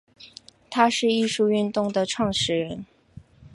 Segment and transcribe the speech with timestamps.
[0.71, 2.85] 他是艺术运动的始创人。